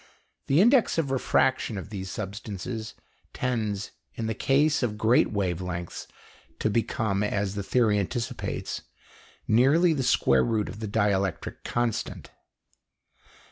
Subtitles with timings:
[0.47, 2.95] The index of refraction of these substances
[3.35, 6.07] tends in the case of great wave lengths
[6.57, 8.81] to become, as the theory anticipates,
[9.47, 12.31] nearly the square root of the dielectric constant.